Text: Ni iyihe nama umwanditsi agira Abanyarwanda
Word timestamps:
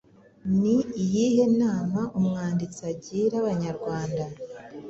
Ni 0.59 0.75
iyihe 1.03 1.43
nama 1.59 2.01
umwanditsi 2.17 2.79
agira 2.91 3.33
Abanyarwanda 3.41 4.23